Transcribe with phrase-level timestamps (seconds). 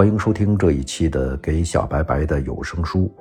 [0.00, 3.14] 欢迎收听这一期的《给小白白的有声书》，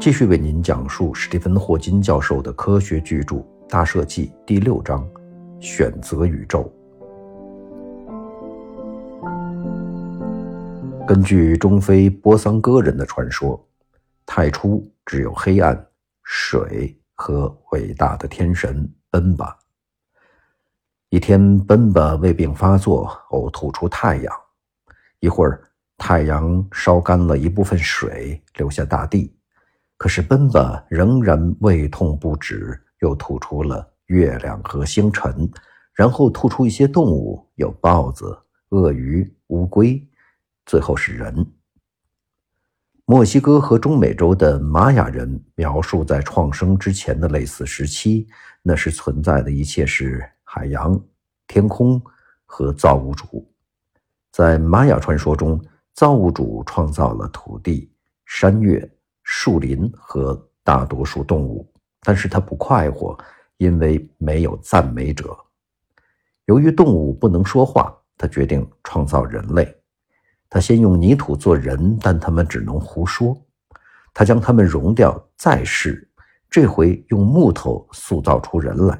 [0.00, 3.36] 继续为您讲述史蒂芬·霍金教授的科学巨著
[3.68, 5.08] 《大设计》第六章
[5.62, 6.68] “选择宇宙”。
[11.06, 13.64] 根据中非波桑哥人的传说，
[14.26, 15.86] 太初只有黑暗、
[16.24, 19.56] 水和伟大的天神奔巴。
[21.10, 24.34] 一天，奔巴胃病发作，呕吐出太阳。
[25.22, 25.60] 一会儿，
[26.02, 29.36] 太阳烧干了一部分水，留下大地。
[29.98, 35.46] 可是，奔巴仍然胃痛不止，又吐出了月亮和星辰，
[35.92, 38.34] 然后吐出一些动物，有豹子、
[38.70, 40.02] 鳄鱼、乌龟，
[40.64, 41.46] 最后是人。
[43.04, 48.26] 墨西哥和中美洲的玛雅人描述在创生之前的类似时期，
[48.62, 50.26] 那时存在的一切是。
[50.52, 51.00] 海洋、
[51.46, 52.02] 天空
[52.44, 53.48] 和造物主，
[54.32, 55.62] 在玛雅传说中，
[56.00, 57.92] 造物主创造了土地、
[58.24, 58.90] 山岳、
[59.22, 60.34] 树林和
[60.64, 61.70] 大多数动物，
[62.00, 63.14] 但是他不快活，
[63.58, 65.36] 因为没有赞美者。
[66.46, 69.76] 由于动物不能说话，他决定创造人类。
[70.48, 73.38] 他先用泥土做人，但他们只能胡说。
[74.14, 76.08] 他将他们融掉，再试，
[76.48, 78.98] 这回用木头塑造出人来。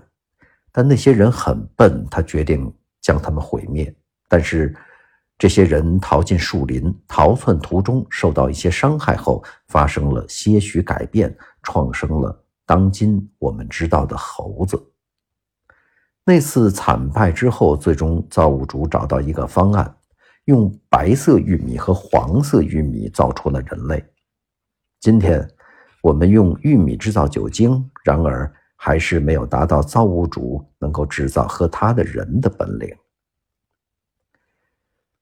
[0.71, 3.91] 但那些人很笨，他决定将他们毁灭。
[4.29, 4.77] 但是，
[5.41, 14.79] 这些人逃进树林，逃窜途中受到一些伤害后，发生了些许改变，创生了当今我们知道的猴子。
[16.27, 19.97] 那次惨败之后，最终造物主找到一个方案，
[20.45, 24.05] 用白色玉米和黄色玉米造出了人类。
[25.01, 25.49] 今天，
[26.03, 28.53] 我们用玉米制造酒精，然而。
[28.83, 32.89] 还是没有达到造物主能够制造和他的人的本领。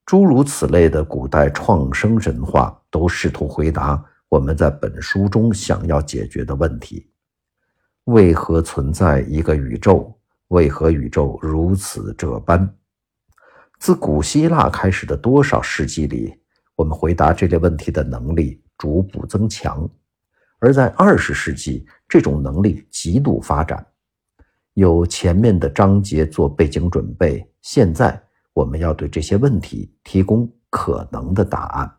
[0.09, 7.07] 诸如此类的古代创生神话都试图回答我们在本书中想要解决的问题：
[8.05, 10.11] 为何存在一个宇宙？
[10.47, 12.67] 为何宇宙如此这般？
[13.77, 16.33] 自古希腊开始的多少世纪里，
[16.75, 19.87] 我们回答这类问题的能力逐步增强。
[20.57, 23.85] 而在二十世纪，这种能力极度发展，
[24.73, 27.47] 有前面的章节做背景准备。
[27.61, 28.19] 现在
[28.53, 31.97] 我们要对这些问题提供可能的答案。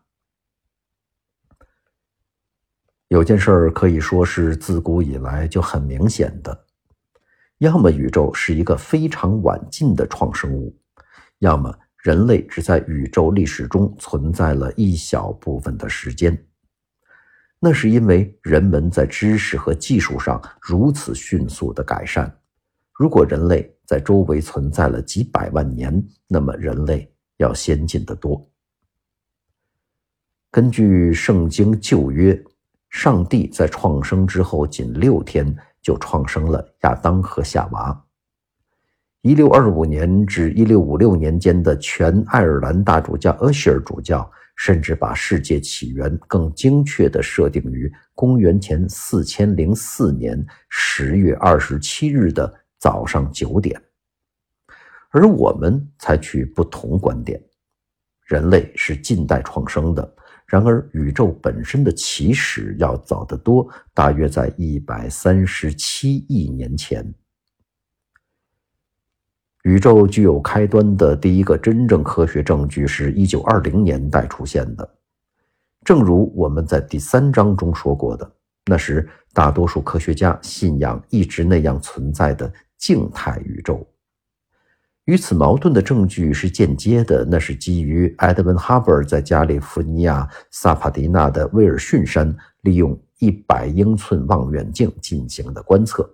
[3.07, 6.65] 有件事儿可以说是自古以来就很明显的：
[7.57, 10.77] 要么宇宙是一个非常晚近的创生物，
[11.39, 16.47] 要么人类只在宇宙历史中存在了一小部分的时间。
[17.59, 22.39] 那是因为人们在知识和技术上如此迅速的改善。
[22.93, 28.41] 如果人类在周围存在了几百万年，那么人类要先进的多。
[30.49, 32.41] 根据圣经旧约，
[32.89, 38.05] 上帝在创生之后仅六天就创生了亚当和夏娃。
[39.23, 44.31] 一六二五年至一六五六年间的全爱尔兰大主教厄希尔主教。
[44.57, 53.79] 甚至把世界起源更精确地设定于公元前四千零四年十月二十七日的早上九点，
[55.11, 57.39] 而我们采取不同观点：
[58.25, 60.15] 人类是近代创生的，
[60.47, 67.13] 然而宇宙本身的起始要早得多，大约在一百三十七亿年前。
[69.61, 74.97] 宇宙具有开端的第一个真正科学证据是一九二零年代出现的。
[75.83, 78.31] 正如我们在第三章中说过的，
[78.65, 83.87] 那时大多数科学家信仰一直那样存在的静态宇宙。
[85.05, 96.09] 与此矛盾的证据是间接的，那是基于埃德温·哈勃在加利福尼亚萨帕迪纳的威尔逊山利用一百英寸望远镜进行的观测。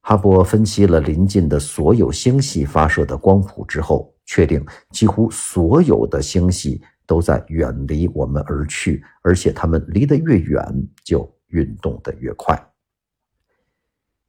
[0.00, 10.64] 哈勃分析了邻近的所有星系发射的光谱之后，确定几乎所有的星系都在远离我们而去，而且它们离得越远，
[11.04, 12.56] 就运动得越快。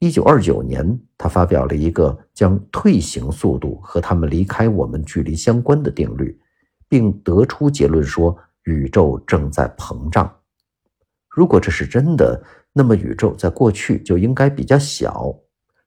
[0.04, 6.36] 一九二九年，他发表了一个将退行速度和它们离开我们距离相关的定律，
[6.90, 10.28] 并得出结论说宇宙正在膨胀。
[11.30, 12.42] 如果这是真的，
[12.74, 15.32] 那么宇宙在过去就应该比较小。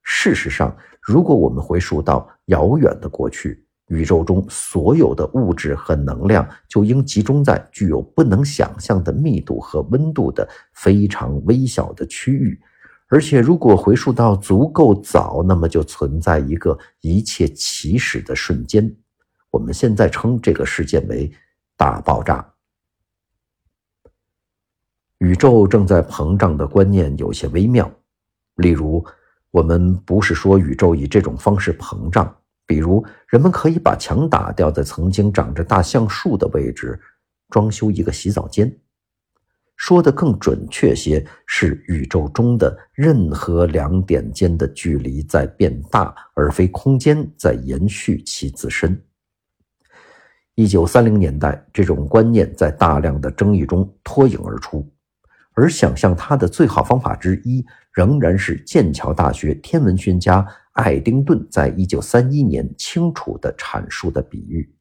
[0.05, 12.61] 事实上，如果我们回溯到遥远的过去，宇宙中所有的物质和能量就应集中在具有不能想象的密度和温度的非常微小的区域。
[13.09, 18.93] 而且，如果回溯到足够早，那么就存在一个一切起始的瞬间。
[19.51, 21.31] 我们现在称这个事件为
[21.77, 22.45] 大爆炸。
[25.19, 27.91] 宇宙正在膨胀的观念有些微妙，
[28.56, 29.05] 例如，
[29.51, 32.37] 我们不是说宇宙以这种方式膨胀，
[32.67, 37.01] 比如人们可以把墙打掉，在曾经长着大橡树的位置
[37.51, 38.77] 装修一个洗澡间。
[39.87, 48.99] 说的更准确些，是宇宙中的任何两点间的距离在变大，而非空间在延续其自身。
[50.55, 54.91] 一九三零年代，这种观念在大量的争议中脱颖而出，
[55.53, 64.74] 而想象它的最好方法之一，仍然是剑桥大学天文学家爱丁顿在一九三一年清楚地阐述的比喻。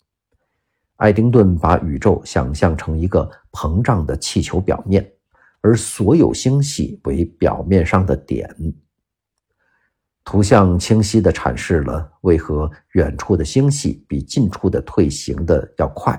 [0.97, 5.11] 爱丁顿把宇宙想象成一个膨胀的气球表面，
[5.61, 8.49] 而所有星系为表面上的点。
[10.23, 16.17] 图像清晰地阐释了为何远处的星系比近处的退行的要快。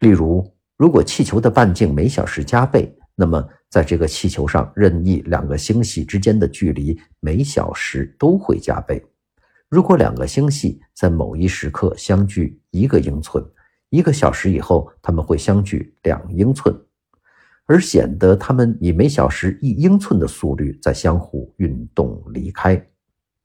[0.00, 9.04] 例如，如果气球的半径每小时加倍，那么在这个气球上任意两个星系之间的距离每小时都会加倍。
[9.70, 13.42] 如果两个星系在某一时刻相距一个英寸，
[13.90, 16.76] 一个小时以后它们会相距两英寸，
[17.66, 22.84] 而显得它们以每小时一英寸的速率在相互运动离开。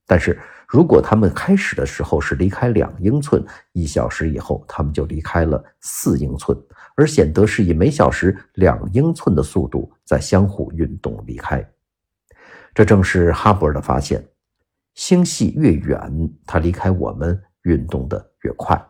[0.08, 6.58] 但是如果它们开始的时候是离开两英寸，一小时以后它们就离开了四英寸，
[6.96, 11.64] 而显得是以每小时两英寸的速度在相互运动离开。
[12.74, 14.28] 这正是哈勃的发现。
[14.96, 16.00] 星系越远，
[16.46, 18.82] 它离开我们运动的越快。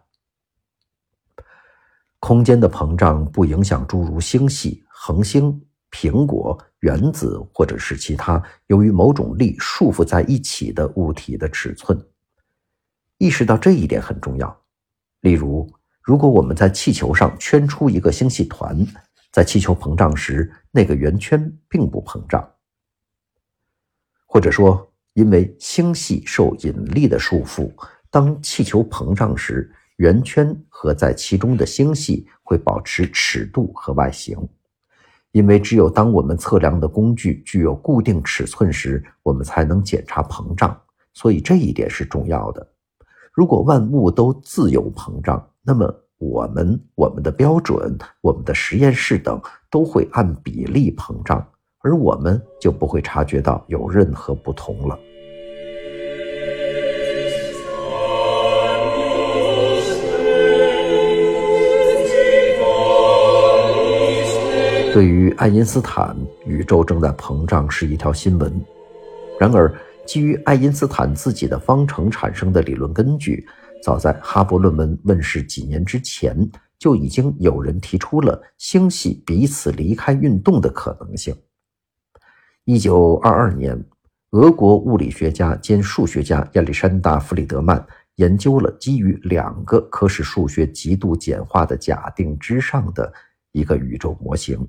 [2.20, 12.00] 空间的膨胀不影响诸如星系、恒星、苹果、原子或者是其他由于某种力束缚在一起的物体的尺寸。
[13.18, 14.64] 意识到这一点很重要。
[15.22, 15.68] 例如，
[16.02, 18.78] 如果我们在气球上圈出一个星系团，
[19.32, 22.48] 在气球膨胀时，那个圆圈并不膨胀，
[24.28, 24.92] 或者说。
[25.16, 27.72] 因为星系受引力的束缚，
[28.12, 34.38] 当气球膨胀时，圆圈和在其中的星系会保持尺度和外形。
[35.32, 40.78] 因为只有当我们测量的工具具有固定尺寸时，我们才能检查膨胀。
[41.14, 42.68] 所以这一点是重要的。
[43.32, 51.46] 如果万物都自由膨胀，那么我们、我们的标准、我们的实验室等都会按比例膨胀。
[51.80, 54.98] 而我们就不会察觉到有任何不同了。
[64.96, 66.16] 对于爱因斯坦，
[66.46, 68.50] 宇宙正在膨胀是一条新闻。
[69.38, 69.70] 然而，
[70.08, 73.46] 基于爱因斯坦自己的方程产生的理论根据，
[73.84, 76.50] 早在哈勃论文问世几年之前，
[76.80, 81.36] 就已经有人提出了星系彼此离开运动的可能性。
[82.64, 83.78] 一九二二年，
[84.32, 93.12] 俄国物理学家兼数学家亚历山大·弗里德曼研究了基于两个可使数学极度简化的假定之上的
[93.52, 94.66] 一个宇宙模型。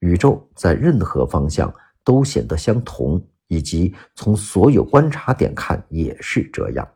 [0.00, 1.72] 宇宙在任何方向
[2.04, 6.86] 都显得相同，以及从所有观察点看也是这样。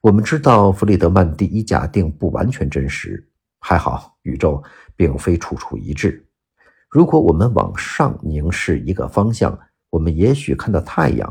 [0.00, 4.62] 我们知道弗里德曼第一假定不完全真实，还好宇宙
[4.94, 6.24] 并非处处一致。
[6.88, 9.58] 如果我们往上凝视一个方向，
[9.90, 11.28] 我们也许看到太阳；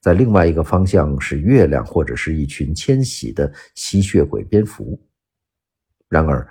[0.00, 4.98] 在另外一个方向是月亮，或者是一群迁徙的吸血鬼蝙蝠。
[6.08, 6.48] 然而，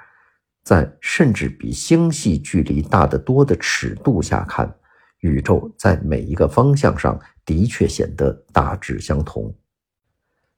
[0.63, 4.73] 在甚至比星系距离大得多的尺度下看，
[5.19, 9.53] 宇宙在每一个方向上的确显得大致相同。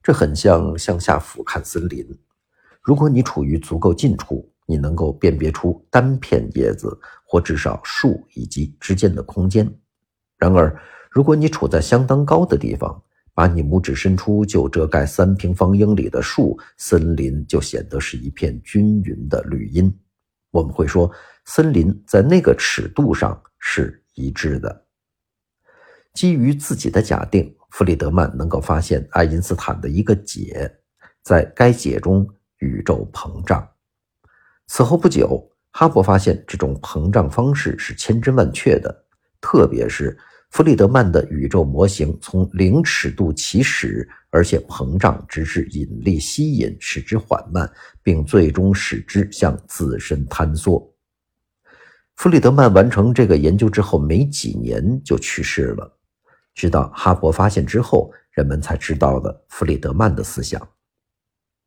[0.04, 2.08] 这很像向下俯瞰森林。
[2.82, 9.68] 如果你处于足够近处，你能够辨别出单片叶子或至少树以及之间的空间。
[10.38, 13.02] 然而，如果你处在相当高的地方，
[13.36, 19.94] 把你拇指伸出就遮盖三平方英里的树，森林就显得是一片均匀的绿荫。
[20.51, 21.12] 我们会说，
[21.44, 24.86] 森林在那个尺度上是一致的。
[26.13, 30.74] 基于自己的假定，弗里德曼能够发现爱因斯坦的一个解，
[31.22, 32.25] 在该解中，
[32.60, 33.68] 宇宙膨胀。
[34.68, 39.06] 此后不久，哈勃发现这种膨胀方式是千真万确的，
[39.42, 40.18] 特别是
[40.52, 47.70] 弗里德曼的宇宙模型从零尺度起始，而且膨胀直至引力吸引使之缓慢，
[48.02, 50.90] 并最终使之向自身坍缩。
[52.16, 55.92] 弗里德曼完成这个研究之后没几年就去世了。
[56.54, 60.66] 直到哈勃发现之后，人们才知道了弗里德曼的思想。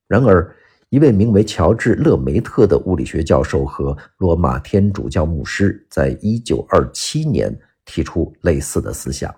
[0.06, 0.56] 然而，
[0.88, 7.54] 一位名为乔治·勒梅特的物理学教授和罗马天主教牧师，在1927年
[7.88, 9.35] 提出类似的思想：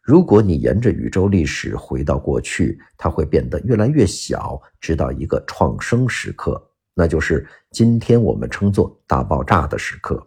[0.00, 10.24] 如果你沿着宇宙历史回到过去，它会变得越来越小，直到一个创生时刻，那就是今天我们称作大爆炸的时刻。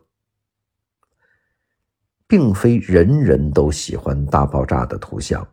[2.28, 5.48] 并非人人都喜欢大爆炸的图像。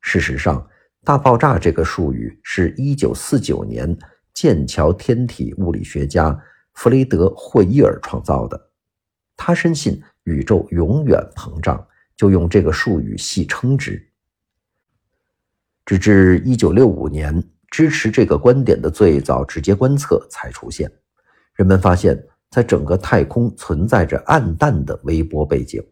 [0.00, 0.68] 事实上，
[1.04, 3.96] 大爆炸这个术语是一九四九年
[4.34, 6.36] 剑桥天体物理学家
[6.74, 8.70] 弗雷德·霍伊尔创造的。
[9.36, 14.02] 他深信宇宙永远膨胀，就用这个术语戏称之。
[15.84, 20.90] 直至一九六五年，支持这个观点的最早直接观测才出现。
[21.54, 25.84] 人们发现，在整个太空存在着暗淡的微波背景。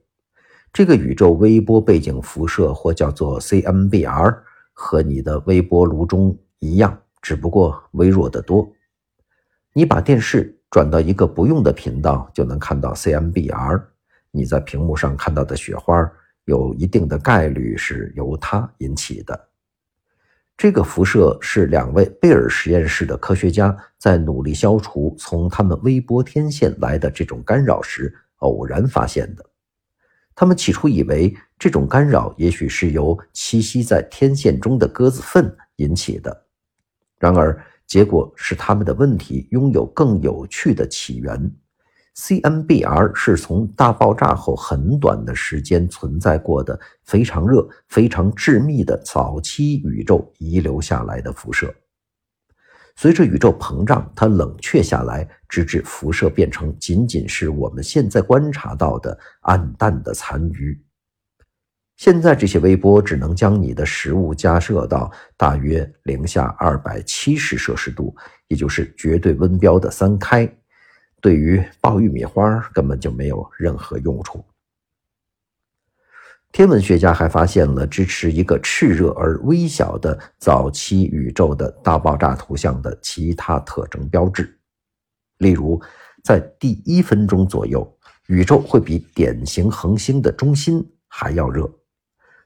[0.72, 4.38] 这个宇宙微波背景辐射，或叫做 CMBR。
[4.80, 8.72] 和你的微波炉中一样，只不过微弱得多。
[9.72, 13.82] 你把电视转到一个不用的频道，就能看到 CMBR。
[14.30, 15.94] 你在屏幕上看到的雪花，
[16.44, 19.48] 有一定的概率是由它引起的。
[20.56, 29.44] 这个辐射是两位贝尔实验室的科学家在努力消除从他们微波天线来的这种干扰时偶然发现的。
[30.34, 36.46] 他们起初以为这种干扰也许是由栖息在天线中的鸽子粪引起的，
[37.18, 41.50] 然而结果是他们的问题拥有更有趣的起源。
[42.18, 51.72] CMBR 是从大爆炸后很短的时间存在过的非常热、非常致密的早期宇宙遗留下来的辐射。
[52.96, 60.76] 随着宇宙膨胀，它冷却下来，直至辐射变成仅仅是我们现在观察到的暗淡的残余。
[61.96, 68.12] 现在这些微波只能将你的食物加热到大约零下二百七十摄氏度，
[68.48, 70.52] 也就是绝对温标的三开，
[71.20, 74.44] 对于爆玉米花根本就没有任何用处。
[76.50, 84.58] 天文学家还发现了支持一个炽热而微小的早期宇宙的大爆炸图像的其他特征标志，
[85.36, 85.80] 例如，
[86.24, 87.86] 在第一分钟左右，
[88.28, 91.70] 宇宙会比典型恒星的中心还要热。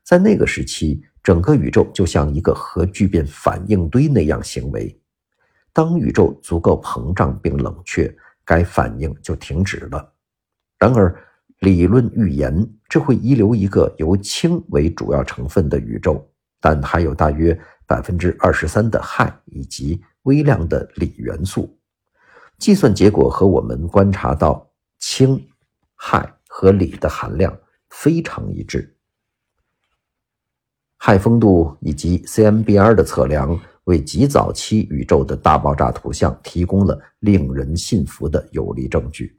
[0.02, 5.00] 在那个时期，整个宇宙就像一个核聚变反应堆那样行为。
[5.72, 8.12] 当宇宙足够膨胀并冷却，
[8.44, 10.12] 该反应就停止了。
[10.78, 11.14] 然而，
[11.60, 16.28] 理论预言，这会遗留一个由氢为主要成分的宇宙，
[16.60, 21.78] 但还有大约百分之二十三的氦以及微量的锂元素。
[22.58, 25.48] 计算结果和我们观察到氢、
[25.96, 27.56] 氦和锂的含量
[27.90, 28.96] 非常一致。
[30.98, 39.38] 氦丰度以及 CMBR 的测量，为极早期宇宙的大爆炸图像提供了令人信服的有力证据。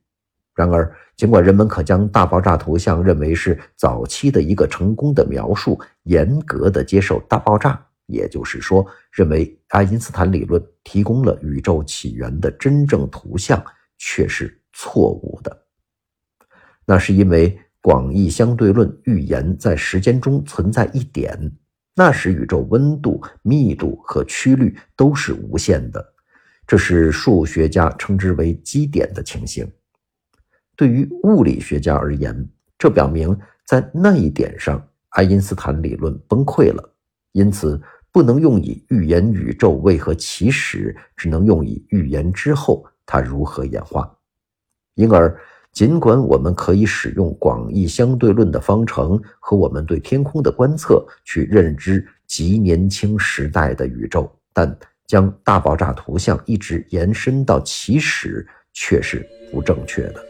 [0.55, 13.63] 然而，尽管人们可将大爆炸图像认为是早期的一个成功的描述，严格的接受大爆炸，也就是说，认为爱因斯坦理论提供了宇宙起源的真正图像，
[13.97, 15.65] 却是错误的。
[16.85, 21.51] 那是因为广义相对论预言在时间中存在一点，
[21.95, 26.13] 那时宇宙温度、密度和曲率都是无限的，
[26.65, 29.69] 这是数学家称之为基点的情形。
[30.75, 36.93] 对于物理学家而言，这表明在那一点上，爱因斯坦理论崩溃了，
[37.33, 37.79] 因此
[38.11, 44.11] 不能用以预言宇宙为何起始，只能用以预言之后它如何演化。
[44.95, 45.39] 因而，
[45.73, 54.77] 尽管我们可以使用广义相对论的方程和我们对天空的观测去认知极年轻时代的宇宙，但
[55.07, 60.23] 将大爆炸图像一直延伸到起始却是不正确的。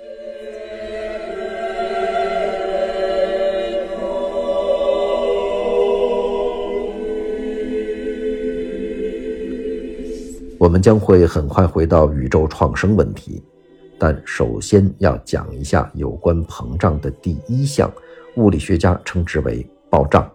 [10.57, 13.43] 我们将会很快回到宇宙创生问题，
[13.97, 17.91] 但首先要讲一下有关膨胀的第一项，
[18.35, 20.29] 物理学家称之为暴胀。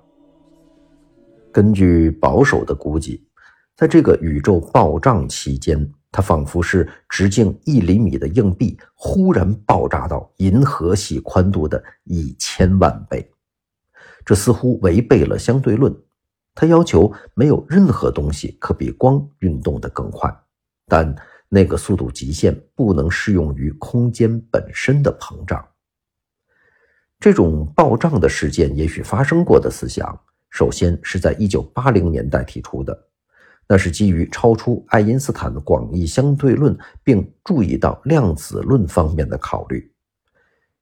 [1.53, 3.27] 根据保守的估计，
[3.77, 13.29] 在这个宇宙暴胀期间，它仿佛是直径一厘米的硬币忽然爆炸到银河系宽度的一千万倍，
[14.25, 15.95] 这似乎违背了相对论。
[16.55, 20.29] 它要求没有任何东西可比光运动得更快，
[20.87, 21.15] 但
[21.49, 25.67] 那个速度极限不能适用于空间本身的膨胀。
[27.19, 30.19] 这种暴胀的事件也许发生过的思想，
[30.51, 33.07] 首先是在1980年代提出的。
[33.71, 36.75] 那是基于超出爱因斯坦的广义相对论，
[37.05, 39.93] 并注意到量子论方面的考虑。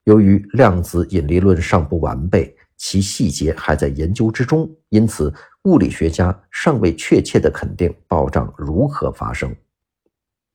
[0.04, 9.52] 由于量子引力论尚不完备，其细节还在研究之中，因此物理学家尚未确切地肯定暴胀如何发生。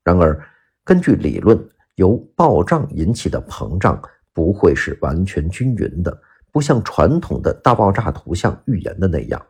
[0.03, 0.39] 然而，
[0.83, 1.57] 根据理论，
[1.95, 4.01] 由暴胀引起的膨胀
[4.33, 9.41] 不会是完全均匀的，不像传统的大爆炸图像预言的那样。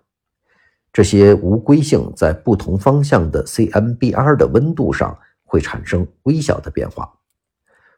[0.91, 7.09] 这些无规性在不同方向的 cMBR 的温度上会产生微小的变化，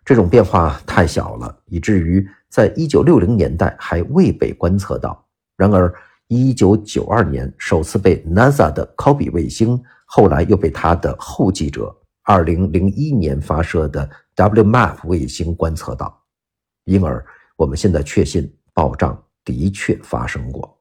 [0.06, 5.26] 这种变化太小了，以至于在1960年代还未被观测到。
[5.58, 5.92] 然而
[6.30, 11.96] ，1992年首次被 NASA 的 COBE 卫星，后来又被它的后继者
[12.26, 16.24] 2001年发射的 WMAP 卫星观测到，
[16.86, 17.26] 因而
[17.56, 20.80] 我们现在确信爆炸的确发生过。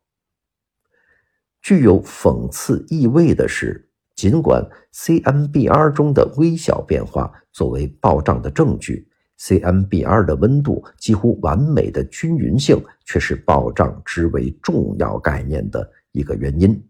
[1.60, 9.08] 具有讽刺意味的是，尽管 cMBR 中的微小变化作为爆炸的证据
[9.38, 16.82] ，cMBR 的温度几乎完美的均匀性却是爆炸之为重要概念的一个原因。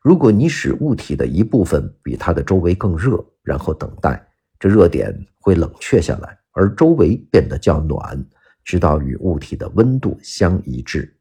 [0.00, 4.26] 如果你使物体的一部分比它的周围更热，然后等待，
[4.58, 8.24] 这热点会冷却下来，而周围变得较暖，
[8.64, 11.16] 直到与物体的温度相一致。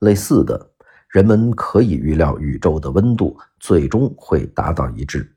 [0.00, 0.68] 类似的。
[1.12, 5.28] 人们可以预料宇宙的温度最终会达到一致，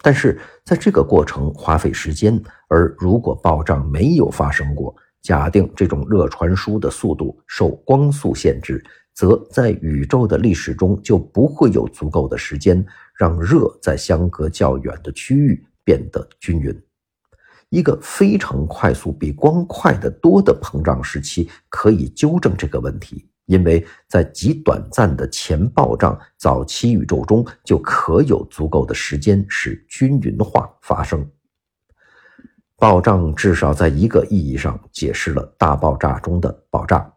[0.00, 2.40] 但是在这个过程花费时间。
[2.68, 8.80] 而如果暴胀没有发生过，假定这种热传输的速度受光速限制，
[9.18, 16.72] 则在宇宙的历史中就不会有足够的时间让热在相隔较远的区域变得均匀。
[17.68, 23.28] 一个非常快速、比光快得多的膨胀时期可以纠正这个问题。
[23.46, 31.28] 因为在极短暂的前暴胀早期宇宙中，就可有足够的时间使均匀化发生。
[32.76, 37.10] 暴胀至少在一个意义上解释了大爆炸中的爆炸，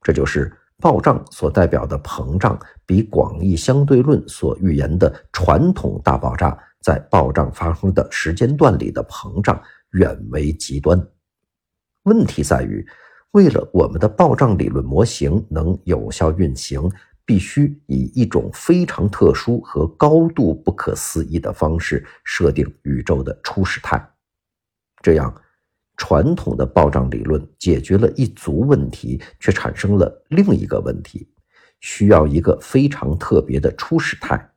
[0.00, 0.50] 这就是
[0.82, 9.58] 暴胀所代表的膨胀比广义相对论所预言的传统大爆炸在暴胀发生的时间段里的膨胀
[9.92, 11.00] 远为极端。
[12.02, 12.84] 问题在于。
[13.32, 16.86] 为了我们的暴胀理论模型能有效运行，
[17.24, 24.06] 必须以一种非常特殊和高度不可思议的方式设定宇宙的初始态。
[25.02, 25.34] 这样，
[26.02, 31.28] 传统的暴胀理论解决了一组问题，却产生了另一个问题：
[31.78, 34.50] 需要一个非常特别的初始态。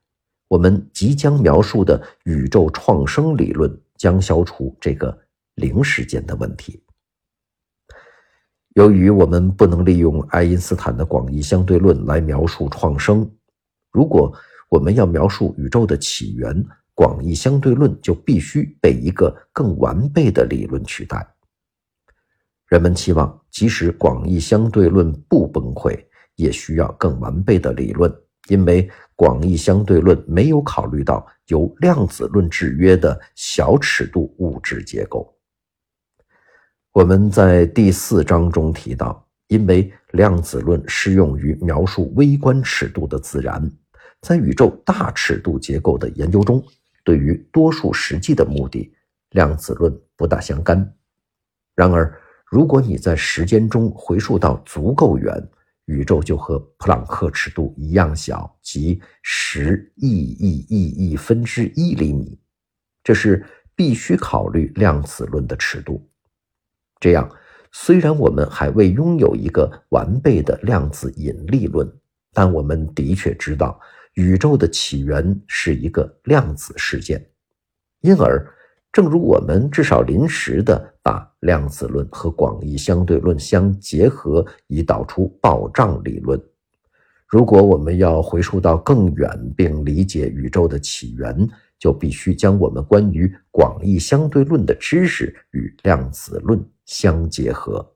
[0.48, 5.16] 我们即将描述的宇宙创生理论将消除这个
[5.54, 6.82] 零时间的问题。
[8.74, 13.30] 由于我们不能利用爱因斯坦的广义相对论来描述创生，
[13.92, 14.34] 如果
[14.68, 21.35] 我们要描述宇宙的起源，广义相对论就必须被一个更完备的理论取代。
[22.68, 25.98] 人们期望，即使广义相对论不崩溃，
[26.36, 28.14] 也需要更完备的理论，
[28.48, 35.32] 因为广义相对论没有考虑到由量子论制约的小尺度物质结构。
[36.92, 43.72] 我们在第四章中提到，因为量子论适用于描述微观尺度的自然，
[44.22, 46.64] 在宇宙大尺度结构的研究中，
[47.04, 48.92] 对于多数实际的目的，
[49.32, 50.96] 量子论不大相干。
[51.76, 55.34] 然而，如果你在时间中回溯到足够远，
[55.86, 62.40] 宇宙就和普朗克尺度一样小，即十亿亿亿亿分之一厘米，
[63.04, 66.08] 这是必须考虑量子论的尺度。
[67.00, 67.30] 这样，
[67.72, 71.92] 虽然我们还未拥有一个完备的量子引力论，
[72.34, 73.80] 但我们的确知道
[74.14, 77.24] 宇宙的起源是一个量子事件。
[78.02, 78.48] 因而，
[78.92, 86.42] 正如我们至少临时的把量子论和广义相对论相结合，以导出暴胀理论，
[87.28, 97.88] 如果我们要回溯到更远并理解宇宙的起源，就必须将我们关于广义相对论的知识与量子论相结合。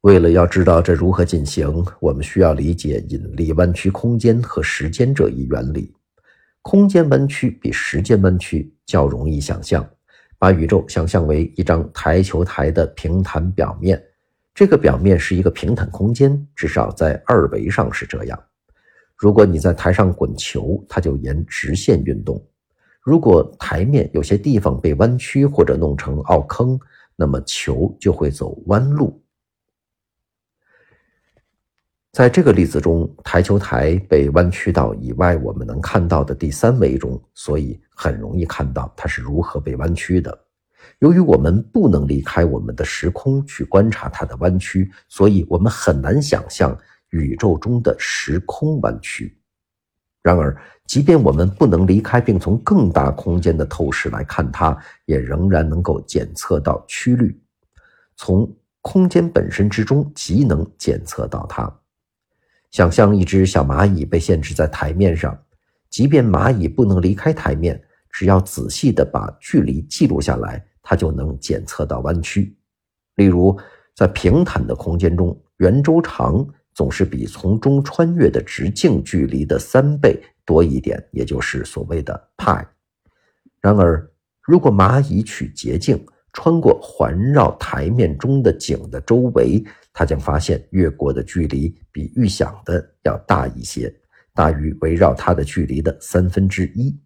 [0.00, 5.94] 为了要知道这如何进行，我们需要理解引力弯曲空间和时间这一原理。
[6.62, 9.88] 空间弯曲比时间弯曲较容易想象。
[10.40, 14.02] 把宇宙想象为一张台球台的平坦表面，
[14.54, 18.42] 这个表面是一个平坦空间，至少在二维上是这样。
[19.16, 22.42] 如果你在台上滚球，它就沿直线运动；
[23.02, 26.80] 如果台面有些地方被弯曲或者弄成凹坑，
[27.16, 29.22] 那么球就会走弯路。
[32.12, 40.36] 在这个例子中，台球台被弯曲到以外我们能看到的第三维中，所以很容易看到它是如何被弯曲的。
[40.98, 46.76] 由于我们不能离开我们的时空去观察它的弯曲，所以我们很难想象
[47.10, 49.38] 宇宙中的时空弯曲。
[50.20, 57.40] 然而，即便我们不能离开并从更大空间的透视来看它，也仍然能够检测到曲率，
[58.16, 61.72] 从空间本身之中即能检测到它。
[62.70, 65.36] 想象一只小蚂蚁被限制在台面上，
[65.88, 72.56] 即便蚂蚁不能离开台面，只要仔细地把距离记录下来，它就能检测到弯曲。
[73.16, 73.58] 例如，
[73.94, 82.66] 在平坦的空间中，圆周长总是比从中穿越的直径距离的三倍多一点，也就是所谓的派。
[83.60, 84.08] 然而，
[84.40, 86.02] 如果蚂蚁取捷径，
[86.32, 93.94] 穿过环绕台面中的井的周围，他将发现越过的距离比预想的要大一些，
[94.34, 96.98] 大于围绕它的距离的三分之一。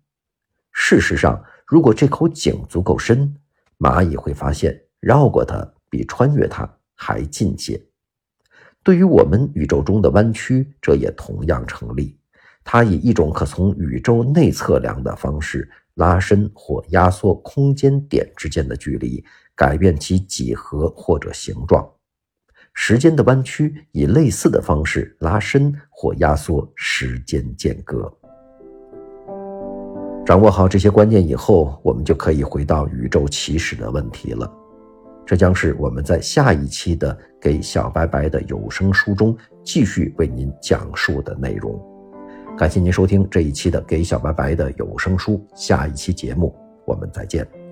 [0.73, 3.35] 事实上，如果这口井足够深，
[3.79, 7.81] 蚂蚁会发现绕过它比穿越它还近些。
[8.83, 12.19] 对于我们宇宙中的弯曲，这也同样成立。
[12.63, 15.71] 它以一种可从宇宙内测量的方式。
[15.95, 21.89] 拉伸或压缩空间点之间的距离，改变其几何或者形状。
[22.75, 28.13] 时间的弯曲以类似的方式拉伸或压缩时间间隔。
[30.27, 34.51] 掌握好这些观念以后，我们就可以回到宇宙起始的问题了。
[35.27, 41.81] 这将是我们在下一期的《给小白白的有声书》中继续为您讲述的内容。
[42.57, 46.55] 感谢您收听这一期的《给小白白的有声书》，下一期节目
[46.87, 47.64] 我们再见。